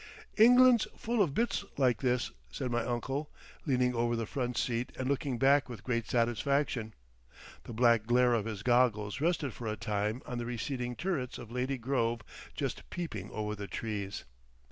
[0.35, 3.29] "England's full of Bits like this," said my uncle,
[3.67, 6.95] leaning over the front seat and looking back with great satisfaction.
[7.65, 11.51] The black glare of his goggles rested for a time on the receding turrets of
[11.51, 12.21] Lady Grove
[12.55, 14.23] just peeping over the trees.